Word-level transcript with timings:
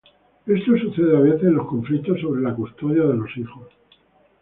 Esto 0.47 0.75
sucede 0.79 1.15
a 1.15 1.19
veces 1.19 1.43
en 1.43 1.53
los 1.57 1.67
conflictos 1.67 2.19
sobre 2.19 2.41
la 2.41 2.55
custodia 2.55 3.03
de 3.05 3.17
los 3.17 3.37
hijos. 3.37 3.67